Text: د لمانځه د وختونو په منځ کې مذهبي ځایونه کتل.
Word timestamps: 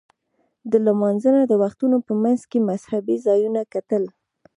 د 0.71 0.73
لمانځه 0.85 1.29
د 1.49 1.53
وختونو 1.61 1.97
په 2.07 2.13
منځ 2.23 2.41
کې 2.49 2.65
مذهبي 2.69 3.17
ځایونه 3.27 3.61
کتل. 3.73 4.03